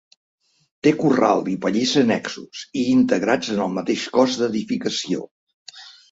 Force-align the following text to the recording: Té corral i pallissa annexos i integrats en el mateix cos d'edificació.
Té 0.85 0.91
corral 1.01 1.41
i 1.55 1.57
pallissa 1.65 1.99
annexos 2.05 2.63
i 2.83 2.85
integrats 2.93 3.51
en 3.57 3.61
el 3.65 3.69
mateix 3.75 4.05
cos 4.17 4.39
d'edificació. 4.41 5.21